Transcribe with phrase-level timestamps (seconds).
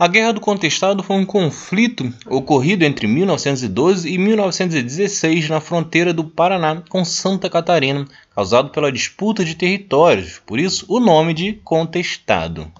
[0.00, 6.24] A Guerra do Contestado foi um conflito ocorrido entre 1912 e 1916 na fronteira do
[6.24, 12.72] Paraná com Santa Catarina, causado pela disputa de territórios, por isso o nome de Contestado.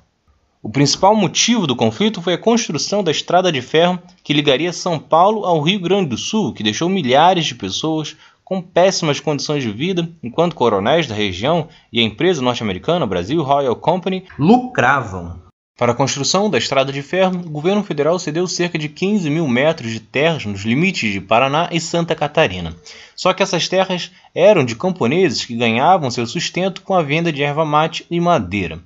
[0.62, 4.98] O principal motivo do conflito foi a construção da estrada de ferro que ligaria São
[4.98, 9.70] Paulo ao Rio Grande do Sul, que deixou milhares de pessoas com péssimas condições de
[9.70, 15.49] vida, enquanto coronéis da região e a empresa norte-americana Brasil Royal Company lucravam.
[15.80, 19.48] Para a construção da estrada de ferro, o governo federal cedeu cerca de 15 mil
[19.48, 22.76] metros de terras nos limites de Paraná e Santa Catarina.
[23.16, 27.42] Só que essas terras eram de camponeses que ganhavam seu sustento com a venda de
[27.42, 28.78] erva mate e madeira.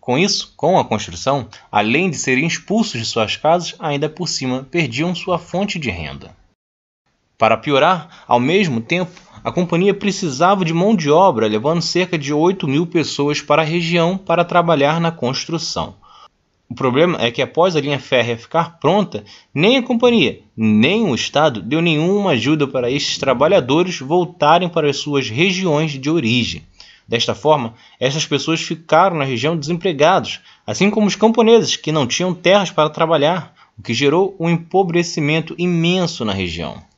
[0.00, 4.62] Com isso, com a construção, além de serem expulsos de suas casas, ainda por cima
[4.70, 6.30] perdiam sua fonte de renda.
[7.36, 9.10] Para piorar, ao mesmo tempo,
[9.42, 13.64] a companhia precisava de mão de obra, levando cerca de 8 mil pessoas para a
[13.64, 15.94] região para trabalhar na construção.
[16.68, 21.14] O problema é que após a linha férrea ficar pronta, nem a companhia, nem o
[21.14, 26.62] Estado deu nenhuma ajuda para estes trabalhadores voltarem para as suas regiões de origem.
[27.08, 32.32] Desta forma, essas pessoas ficaram na região desempregados, assim como os camponeses que não tinham
[32.32, 36.89] terras para trabalhar, o que gerou um empobrecimento imenso na região.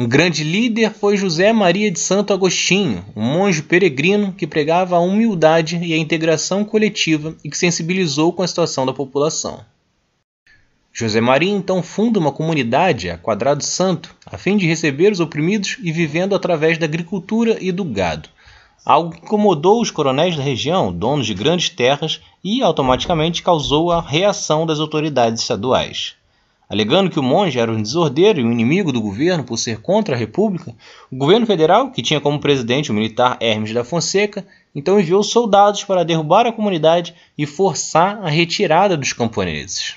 [0.00, 5.00] Um grande líder foi José Maria de Santo Agostinho, um monge peregrino que pregava a
[5.00, 9.64] humildade e a integração coletiva e que sensibilizou com a situação da população.
[10.92, 15.76] José Maria então funda uma comunidade a Quadrado Santo, a fim de receber os oprimidos
[15.82, 18.28] e vivendo através da agricultura e do gado,
[18.86, 24.00] algo que incomodou os coronéis da região, donos de grandes terras, e automaticamente causou a
[24.00, 26.17] reação das autoridades estaduais.
[26.68, 30.14] Alegando que o monge era um desordeiro e um inimigo do governo por ser contra
[30.14, 30.74] a República,
[31.10, 35.82] o governo federal, que tinha como presidente o militar Hermes da Fonseca, então enviou soldados
[35.84, 39.94] para derrubar a comunidade e forçar a retirada dos camponeses.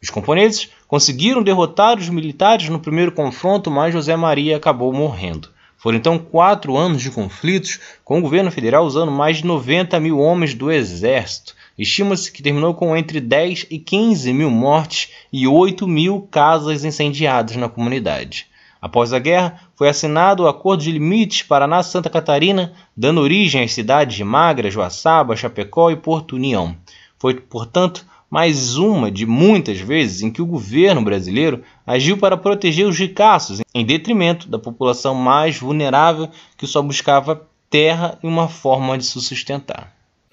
[0.00, 5.48] Os camponeses conseguiram derrotar os militares no primeiro confronto, mas José Maria acabou morrendo.
[5.76, 10.20] Foram então quatro anos de conflitos, com o governo federal usando mais de 90 mil
[10.20, 15.86] homens do exército, Estima-se que terminou com entre 10 e 15 mil mortes e 8
[15.88, 18.46] mil casas incendiadas na comunidade.
[18.80, 24.16] Após a guerra, foi assinado o Acordo de Limites Paraná-Santa Catarina, dando origem às cidades
[24.16, 26.76] de Magra, Joaçaba, Chapecó e Porto União.
[27.16, 32.86] Foi, portanto, mais uma de muitas vezes em que o governo brasileiro agiu para proteger
[32.86, 38.98] os ricaços, em detrimento da população mais vulnerável que só buscava terra e uma forma
[38.98, 40.01] de se sustentar.